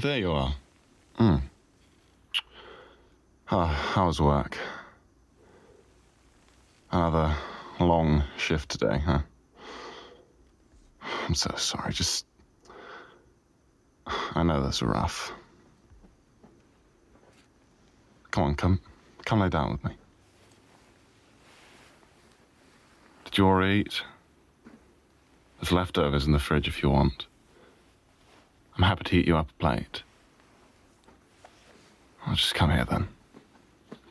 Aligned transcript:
There 0.00 0.18
you 0.18 0.32
are. 0.32 0.54
Hmm. 1.16 1.36
Ah, 3.50 3.66
how's 3.66 4.18
work? 4.18 4.56
Another 6.90 7.36
long 7.78 8.24
shift 8.38 8.70
today, 8.70 8.98
huh? 9.04 9.18
I'm 11.28 11.34
so 11.34 11.52
sorry. 11.58 11.92
Just. 11.92 12.24
I 14.06 14.42
know 14.42 14.62
that's 14.62 14.80
rough. 14.80 15.32
Come 18.30 18.44
on, 18.44 18.54
come. 18.54 18.80
Come 19.26 19.40
lay 19.40 19.50
down 19.50 19.72
with 19.72 19.84
me. 19.84 19.90
Did 23.26 23.36
you 23.36 23.46
already 23.46 23.80
eat? 23.80 24.02
There's 25.60 25.72
leftovers 25.72 26.24
in 26.24 26.32
the 26.32 26.38
fridge 26.38 26.68
if 26.68 26.82
you 26.82 26.88
want. 26.88 27.26
I'm 28.80 28.86
happy 28.86 29.04
to 29.04 29.10
heat 29.10 29.26
you 29.26 29.36
up 29.36 29.50
a 29.50 29.52
plate. 29.60 30.04
I'll 32.24 32.34
just 32.34 32.54
come 32.54 32.70
here 32.70 32.86
then. 32.86 33.08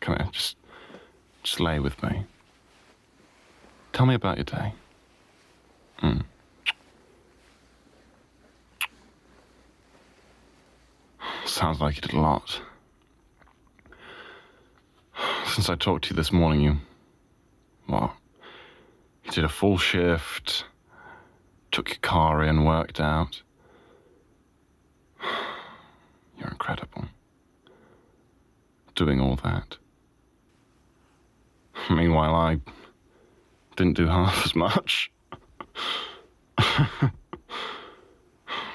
Come 0.00 0.16
here, 0.16 0.28
just, 0.30 0.58
just 1.42 1.58
lay 1.58 1.80
with 1.80 2.02
me. 2.02 2.26
Tell 3.94 4.04
me 4.04 4.12
about 4.12 4.36
your 4.36 4.44
day. 4.44 4.74
Mm. 6.02 6.22
Sounds 11.46 11.80
like 11.80 11.96
you 11.96 12.02
did 12.02 12.12
a 12.12 12.20
lot. 12.20 12.60
Since 15.46 15.70
I 15.70 15.76
talked 15.76 16.04
to 16.04 16.10
you 16.10 16.16
this 16.16 16.30
morning, 16.30 16.60
you. 16.60 16.76
Well, 17.88 18.14
you 19.24 19.30
did 19.30 19.44
a 19.44 19.48
full 19.48 19.78
shift, 19.78 20.66
took 21.72 21.88
your 21.88 21.98
car 22.02 22.42
in, 22.42 22.66
worked 22.66 23.00
out. 23.00 23.40
You're 26.38 26.48
incredible. 26.48 27.04
Doing 28.98 29.20
all 29.20 29.36
that. 29.44 29.76
Meanwhile, 31.88 32.34
I 32.34 32.58
didn't 33.76 33.96
do 33.96 34.08
half 34.08 34.44
as 34.44 34.56
much. 34.56 35.12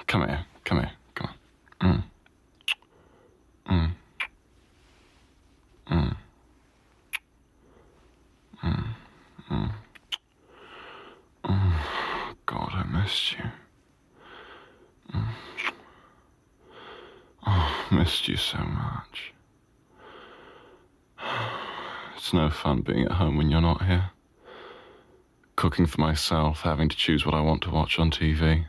come 0.07 0.25
here, 0.25 0.45
come 0.63 0.79
here, 0.79 0.91
come 1.13 1.29
on. 1.81 2.03
Mm. 3.67 3.91
Mm. 5.91 6.15
Mm. 8.63 8.95
Mm. 11.43 11.73
God, 12.45 12.71
I 12.71 12.83
missed 12.85 13.33
you. 13.33 13.43
Oh, 17.45 17.85
missed 17.91 18.29
you 18.29 18.37
so 18.37 18.59
much. 18.59 19.32
It's 22.23 22.31
no 22.31 22.49
fun 22.49 22.83
being 22.83 23.03
at 23.03 23.11
home 23.11 23.35
when 23.35 23.51
you're 23.51 23.59
not 23.59 23.85
here. 23.85 24.11
Cooking 25.57 25.85
for 25.85 25.99
myself, 25.99 26.61
having 26.61 26.87
to 26.87 26.95
choose 26.95 27.25
what 27.25 27.35
I 27.35 27.41
want 27.41 27.63
to 27.63 27.69
watch 27.69 27.99
on 27.99 28.11
TV. 28.11 28.65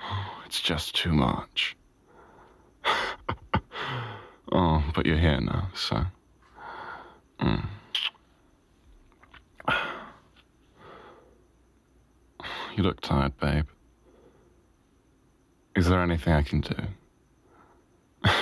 It's 0.44 0.60
just 0.60 0.96
too 0.96 1.12
much. 1.12 1.76
oh, 4.52 4.82
but 4.92 5.06
you're 5.06 5.18
here 5.18 5.40
now, 5.40 5.68
so. 5.72 6.04
Mm. 7.38 7.64
You 12.76 12.82
look 12.82 13.00
tired, 13.02 13.38
babe. 13.38 13.68
Is 15.76 15.88
there 15.88 16.02
anything 16.02 16.32
I 16.32 16.42
can 16.42 16.60
do? 16.60 16.74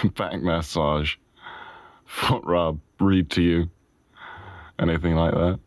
Back 0.17 0.41
massage, 0.41 1.17
foot 2.07 2.45
rub, 2.47 2.81
read 2.99 3.29
to 3.33 3.43
you, 3.43 3.71
anything 4.81 5.15
like 5.15 5.35
that? 5.35 5.61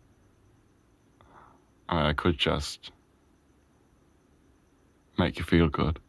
I 1.88 1.96
mean, 1.96 2.06
I 2.06 2.14
could 2.14 2.38
just 2.38 2.92
make 5.18 5.38
you 5.38 5.46
feel 5.46 5.70
good. 5.70 6.00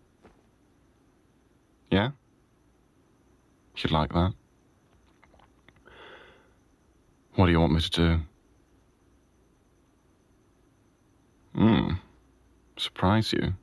Yeah? 1.91 2.11
You'd 3.77 3.93
like 3.93 4.13
that? 4.13 4.33
What 7.35 7.47
do 7.47 7.53
you 7.53 7.61
want 7.61 7.73
me 7.73 7.81
to 7.81 7.91
do? 7.91 8.21
Hmm. 11.55 11.91
Surprise 12.77 13.33
you? 13.33 13.55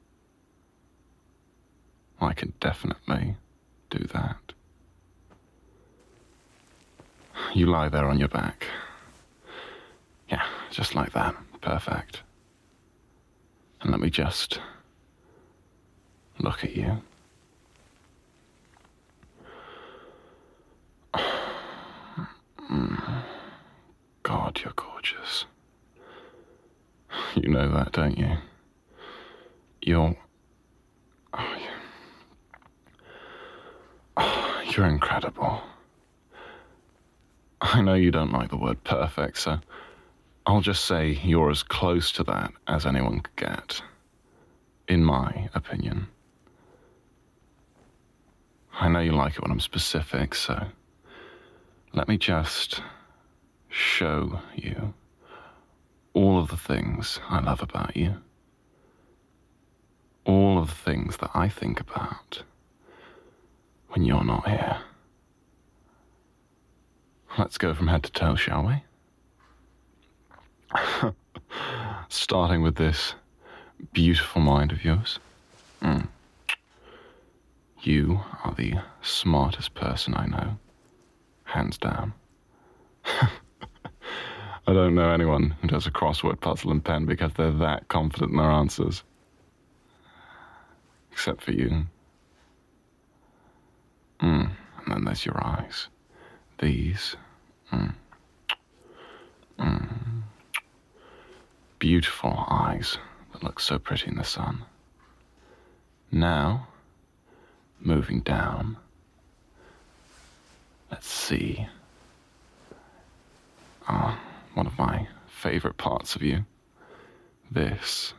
I 2.20 2.34
can 2.34 2.54
definitely 2.60 3.36
do 3.90 4.06
that. 4.14 4.54
You 7.54 7.66
lie 7.66 7.90
there 7.90 8.06
on 8.06 8.20
your 8.20 8.28
back. 8.28 8.68
Yeah, 10.72 10.76
just 10.76 10.96
like 10.96 11.12
that. 11.14 11.36
Perfect. 11.62 12.22
And 13.82 13.92
let 13.92 14.00
me 14.00 14.10
just 14.10 14.60
look 16.40 16.64
at 16.64 16.76
you. 16.76 17.02
God, 24.24 24.62
you're 24.64 24.74
gorgeous. 24.76 25.46
You 27.36 27.50
know 27.50 27.70
that, 27.74 27.92
don't 27.92 28.18
you? 28.18 28.38
You're. 29.82 30.16
Oh, 31.34 31.56
you- 31.60 31.68
oh, 34.18 34.62
you're 34.76 34.86
incredible. 34.88 35.62
I 37.62 37.82
know 37.82 37.94
you 37.94 38.12
don't 38.12 38.32
like 38.32 38.50
the 38.50 38.58
word 38.58 38.84
perfect, 38.84 39.38
so 39.38 39.60
I'll 40.46 40.62
just 40.62 40.86
say 40.86 41.20
you're 41.24 41.52
as 41.52 41.64
close 41.64 42.12
to 42.14 42.24
that 42.24 42.52
as 42.68 42.86
anyone 42.86 43.20
could 43.20 43.36
get, 43.36 43.82
in 44.88 45.04
my 45.04 45.50
opinion. 45.54 46.08
I 48.74 48.88
know 48.88 49.00
you 49.00 49.12
like 49.12 49.34
it 49.34 49.42
when 49.42 49.52
I'm 49.52 49.60
specific, 49.60 50.34
so 50.34 50.68
let 51.94 52.08
me 52.08 52.18
just 52.18 52.82
show 53.70 54.40
you 54.56 54.94
all 56.14 56.40
of 56.40 56.50
the 56.50 56.58
things 56.58 57.20
I 57.30 57.40
love 57.40 57.62
about 57.62 57.96
you. 57.96 58.16
All 60.26 60.58
of 60.58 60.70
the 60.70 60.76
things 60.76 61.18
that 61.18 61.32
I 61.34 61.50
think 61.50 61.80
about 61.80 62.44
when 63.90 64.06
you're 64.06 64.24
not 64.24 64.48
here. 64.48 64.78
Let's 67.38 67.58
go 67.58 67.74
from 67.74 67.88
head 67.88 68.04
to 68.04 68.12
toe, 68.12 68.36
shall 68.36 68.66
we? 68.66 68.84
Starting 72.10 72.62
with 72.62 72.76
this 72.76 73.16
beautiful 73.94 74.42
mind 74.42 74.72
of 74.72 74.84
yours. 74.84 75.20
Mm. 75.82 76.08
You 77.82 78.20
are 78.44 78.54
the 78.54 78.76
smartest 79.02 79.74
person 79.74 80.14
I 80.16 80.26
know, 80.28 80.58
hands 81.46 81.78
down. 81.78 82.14
I 84.68 84.74
don't 84.74 84.94
know 84.94 85.10
anyone 85.10 85.56
who 85.62 85.68
does 85.68 85.88
a 85.88 85.92
crossword 85.92 86.40
puzzle 86.40 86.72
and 86.72 86.84
pen 86.84 87.06
because 87.06 87.34
they're 87.34 87.52
that 87.52 87.88
confident 87.88 88.32
in 88.32 88.38
their 88.38 88.52
answers. 88.52 89.04
Except 91.12 91.42
for 91.42 91.52
you. 91.52 91.86
Mm. 94.22 94.52
And 94.86 94.88
then 94.88 95.04
there's 95.06 95.26
your 95.26 95.44
eyes. 95.44 95.88
These. 96.60 97.16
Mm. 97.72 97.96
Mm. 99.60 100.01
Beautiful 101.92 102.46
eyes 102.48 102.98
that 103.34 103.44
look 103.44 103.60
so 103.60 103.78
pretty 103.78 104.08
in 104.08 104.16
the 104.16 104.24
sun. 104.24 104.64
Now, 106.10 106.70
moving 107.82 108.22
down. 108.22 108.78
Let's 110.90 111.10
see. 111.10 111.68
Ah, 113.90 114.18
one 114.54 114.68
of 114.68 114.78
my 114.80 115.10
favorite 115.28 115.76
parts 115.76 116.16
of 116.16 116.24
you. 116.24 116.46
This 117.52 118.14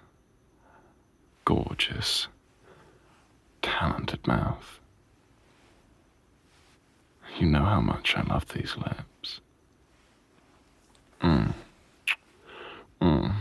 gorgeous, 1.47 2.29
talented 3.63 4.27
mouth. 4.27 4.81
You 7.39 7.47
know 7.47 7.65
how 7.65 7.81
much 7.81 8.17
I 8.19 8.23
love 8.23 8.47
these 8.49 8.77
lips. 8.77 9.41
Mm. 11.23 11.55
Mm. 13.01 13.35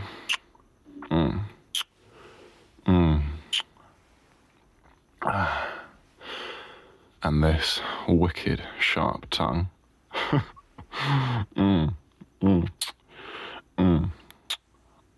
Mm. 2.87 3.21
Ah. 5.23 5.67
And 7.23 7.43
this 7.43 7.79
wicked 8.07 8.63
sharp 8.79 9.27
tongue. 9.29 9.69
mm. 11.55 11.93
Mm. 12.41 12.67
Mm. 13.77 14.11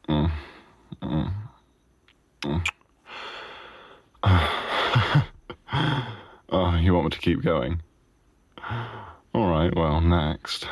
Mm. 0.09 0.31
Mm. 1.01 1.33
Mm. 2.41 2.67
you 6.83 6.93
want 6.93 7.05
me 7.05 7.09
to 7.11 7.19
keep 7.19 7.41
going? 7.41 7.81
All 9.33 9.49
right, 9.49 9.73
well, 9.75 10.01
next. 10.01 10.67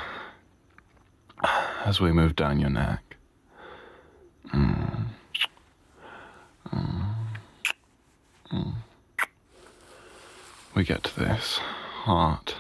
As 1.86 2.02
we 2.02 2.12
move 2.12 2.36
down 2.36 2.60
your 2.60 2.70
neck. 2.70 3.16
Mm. 4.54 5.06
Mm. 6.74 7.16
Mm. 8.52 8.74
We 10.82 10.86
get 10.86 11.04
to 11.04 11.20
this 11.20 11.60
heart. 11.60 12.56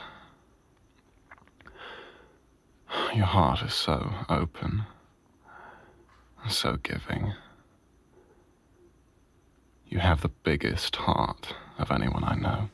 Your 3.15 3.25
heart 3.25 3.63
is 3.63 3.73
so 3.73 4.13
open, 4.29 4.83
so 6.47 6.77
giving. 6.83 7.33
You 9.89 9.97
have 9.97 10.21
the 10.21 10.29
biggest 10.43 10.97
heart 10.97 11.55
of 11.79 11.89
anyone 11.89 12.23
I 12.23 12.35
know. 12.35 12.69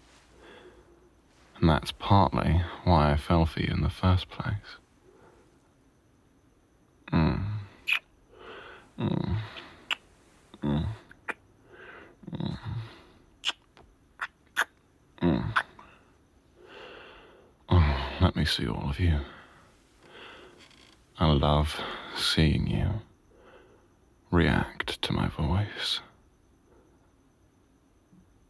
And 1.61 1.69
that's 1.69 1.93
partly 1.93 2.61
why 2.83 3.13
I 3.13 3.15
fell 3.15 3.45
for 3.45 3.61
you 3.61 3.71
in 3.71 3.83
the 3.83 3.89
first 3.89 4.29
place. 4.29 4.75
Mm. 7.13 7.45
Mm. 8.99 9.37
Mm. 10.61 10.87
Mm. 15.21 15.53
Oh, 17.69 18.17
let 18.21 18.26
me 18.37 18.45
see 18.45 18.67
all 18.67 18.89
of 18.89 18.99
you. 18.99 19.19
I 21.19 21.25
love 21.31 21.79
seeing 22.15 22.67
you 22.67 22.87
react 24.29 25.01
to 25.01 25.13
my 25.13 25.27
voice. 25.27 26.01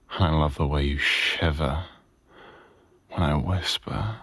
I 0.10 0.30
love 0.32 0.56
the 0.56 0.68
way 0.68 0.84
you 0.84 0.98
shiver 0.98 1.86
when 3.10 3.24
I 3.24 3.36
whisper 3.36 4.18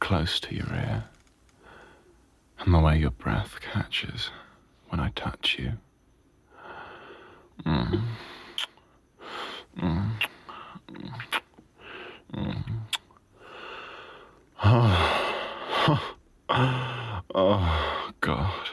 close 0.00 0.40
to 0.40 0.54
your 0.54 0.66
ear, 0.66 1.04
and 2.60 2.74
the 2.74 2.80
way 2.80 2.98
your 2.98 3.10
breath 3.10 3.60
catches 3.60 4.30
when 4.88 4.98
I 4.98 5.10
touch 5.10 5.56
you. 5.58 5.72
Mm. 7.64 8.02
Mm. 9.80 10.10
Mm. 12.34 12.64
Oh. 14.64 15.24
oh, 16.48 17.20
oh, 17.34 18.10
God. 18.20 18.68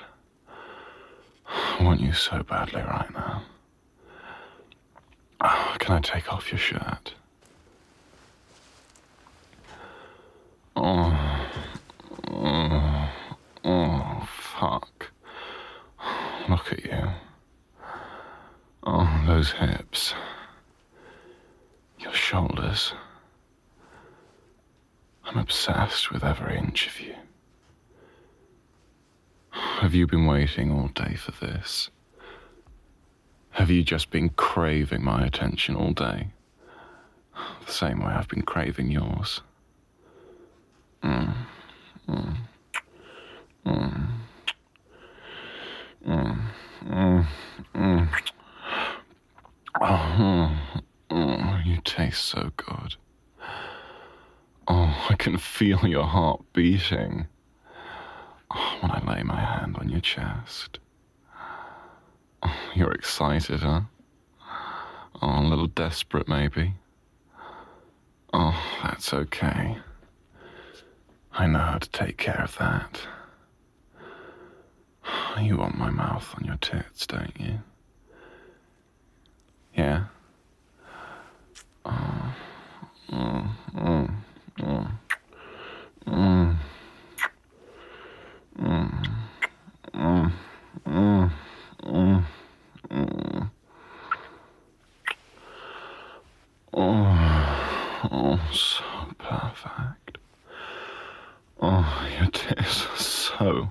I 1.47 1.83
want 1.83 2.01
you 2.01 2.11
so 2.13 2.41
badly 2.43 2.81
right 2.81 3.13
now. 3.13 3.43
Oh, 5.41 5.75
can 5.79 5.97
I 5.97 5.99
take 6.01 6.31
off 6.33 6.51
your 6.51 6.59
shirt? 6.59 7.13
Oh, 10.77 11.49
oh, 12.31 13.09
oh, 13.63 14.27
fuck. 14.29 15.11
Look 16.49 16.73
at 16.73 16.83
you. 16.83 17.07
Oh, 18.83 19.23
those 19.25 19.51
hips. 19.51 20.13
Your 21.99 22.13
shoulders. 22.13 22.93
I'm 25.25 25.37
obsessed 25.37 26.11
with 26.11 26.23
every 26.23 26.57
inch 26.57 26.87
of 26.87 26.99
you. 27.01 27.15
Have 29.49 29.95
you 29.95 30.05
been 30.07 30.25
waiting 30.25 30.71
all 30.71 30.89
day 30.89 31.15
for 31.15 31.31
this? 31.31 31.89
Have 33.51 33.71
you 33.71 33.83
just 33.83 34.11
been 34.11 34.29
craving 34.29 35.03
my 35.03 35.25
attention 35.25 35.75
all 35.75 35.91
day? 35.91 36.27
The 37.65 37.71
same 37.71 37.99
way 37.99 38.11
I've 38.11 38.27
been 38.27 38.43
craving 38.43 38.91
yours. 38.91 39.41
Mm. 41.01 41.33
Mm. 42.07 42.37
Mm. 43.65 44.07
Mm. 46.05 46.41
Mm. 46.85 47.27
Mm. 47.73 48.09
Oh, 49.81 50.59
oh, 51.11 51.59
you 51.65 51.77
taste 51.83 52.23
so 52.25 52.51
good. 52.57 52.95
Oh, 54.67 55.05
I 55.09 55.15
can 55.15 55.37
feel 55.37 55.85
your 55.85 56.05
heart 56.05 56.41
beating 56.53 57.27
oh, 58.51 58.77
when 58.81 58.91
I 58.91 59.01
lay 59.15 59.23
my 59.23 59.39
hand 59.39 59.77
on 59.77 59.89
your 59.89 59.99
chest. 60.01 60.79
Oh, 62.43 62.55
you're 62.75 62.91
excited, 62.91 63.59
huh? 63.61 63.81
Oh, 65.21 65.39
a 65.39 65.47
little 65.47 65.67
desperate, 65.67 66.27
maybe. 66.27 66.73
Oh, 68.33 68.59
that's 68.83 69.13
okay. 69.13 69.77
I 71.33 71.47
know 71.47 71.59
how 71.59 71.77
to 71.77 71.89
take 71.89 72.17
care 72.17 72.41
of 72.41 72.57
that. 72.57 73.01
You 75.41 75.57
want 75.57 75.77
my 75.77 75.89
mouth 75.89 76.33
on 76.37 76.45
your 76.45 76.55
tits, 76.57 77.05
don't 77.05 77.33
you? 77.39 77.59
Yeah? 79.75 80.05
Oh, 81.85 82.35
mm, 83.11 83.49
mm, 83.75 84.09
mm, 84.59 84.91
mm, 86.07 86.57
mm, 88.57 89.15
mm, 89.93 90.31
mm, 90.87 91.31
mm, 91.83 92.25
mm. 92.89 93.51
Oh, 96.73 98.09
oh, 98.11 98.39
so 98.53 98.83
perfect. 99.17 100.17
Oh, 101.61 102.07
your 102.19 102.29
tits 102.31 102.85
are 102.85 102.97
so 102.97 103.69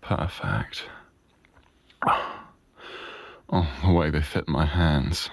perfect. 0.00 0.84
Oh, 3.50 3.67
the 3.82 3.92
way 3.92 4.10
they 4.10 4.22
fit 4.22 4.48
my 4.48 4.64
hands 4.64 5.30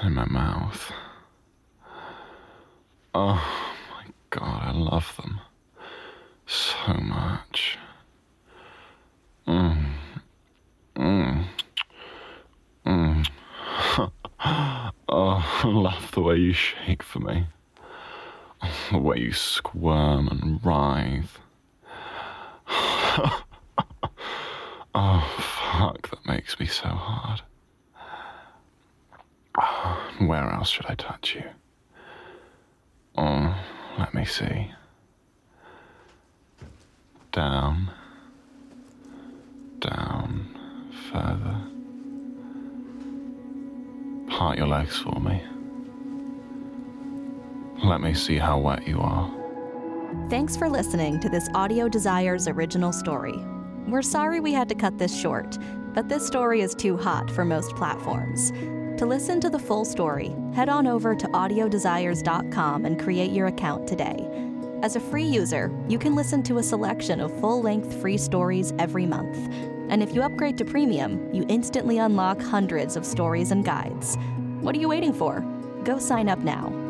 and 0.00 0.14
my 0.14 0.24
mouth. 0.26 0.92
Oh 3.14 3.64
my 3.90 4.04
god, 4.30 4.62
I 4.68 4.72
love 4.72 5.14
them 5.16 5.40
so 6.46 6.94
much. 6.94 7.78
Mm. 9.46 9.84
Mm. 10.96 11.44
Mm. 12.86 13.28
oh, 15.08 15.60
I 15.62 15.62
love 15.66 16.10
the 16.12 16.20
way 16.20 16.36
you 16.36 16.52
shake 16.52 17.02
for 17.02 17.18
me. 17.20 17.46
The 18.92 18.98
way 18.98 19.18
you 19.18 19.32
squirm 19.32 20.28
and 20.28 20.64
writhe. 20.64 21.38
oh, 24.94 25.59
that 25.80 26.26
makes 26.26 26.60
me 26.60 26.66
so 26.66 26.88
hard. 26.88 27.40
Where 30.26 30.50
else 30.50 30.68
should 30.68 30.86
I 30.86 30.94
touch 30.94 31.34
you? 31.34 31.44
Oh, 33.16 33.56
let 33.98 34.12
me 34.14 34.24
see. 34.24 34.70
Down, 37.32 37.90
down, 39.78 40.48
further. 41.10 41.60
Part 44.28 44.58
your 44.58 44.66
legs 44.66 44.98
for 44.98 45.18
me. 45.20 45.42
Let 47.84 48.00
me 48.00 48.14
see 48.14 48.36
how 48.36 48.58
wet 48.58 48.86
you 48.86 49.00
are. 49.00 49.30
Thanks 50.28 50.56
for 50.56 50.68
listening 50.68 51.20
to 51.20 51.28
this 51.28 51.48
Audio 51.54 51.88
Desires 51.88 52.48
original 52.48 52.92
story. 52.92 53.42
We're 53.90 54.02
sorry 54.02 54.38
we 54.38 54.52
had 54.52 54.68
to 54.68 54.76
cut 54.76 54.98
this 54.98 55.20
short, 55.20 55.58
but 55.94 56.08
this 56.08 56.24
story 56.24 56.60
is 56.60 56.76
too 56.76 56.96
hot 56.96 57.28
for 57.28 57.44
most 57.44 57.74
platforms. 57.74 58.52
To 58.98 59.04
listen 59.04 59.40
to 59.40 59.50
the 59.50 59.58
full 59.58 59.84
story, 59.84 60.32
head 60.54 60.68
on 60.68 60.86
over 60.86 61.16
to 61.16 61.26
audiodesires.com 61.26 62.84
and 62.86 63.00
create 63.00 63.32
your 63.32 63.48
account 63.48 63.88
today. 63.88 64.28
As 64.84 64.94
a 64.94 65.00
free 65.00 65.24
user, 65.24 65.76
you 65.88 65.98
can 65.98 66.14
listen 66.14 66.40
to 66.44 66.58
a 66.58 66.62
selection 66.62 67.20
of 67.20 67.36
full 67.40 67.62
length 67.62 68.00
free 68.00 68.16
stories 68.16 68.72
every 68.78 69.06
month. 69.06 69.36
And 69.90 70.04
if 70.04 70.14
you 70.14 70.22
upgrade 70.22 70.56
to 70.58 70.64
premium, 70.64 71.28
you 71.34 71.44
instantly 71.48 71.98
unlock 71.98 72.40
hundreds 72.40 72.94
of 72.94 73.04
stories 73.04 73.50
and 73.50 73.64
guides. 73.64 74.16
What 74.60 74.76
are 74.76 74.78
you 74.78 74.88
waiting 74.88 75.12
for? 75.12 75.40
Go 75.82 75.98
sign 75.98 76.28
up 76.28 76.38
now 76.38 76.89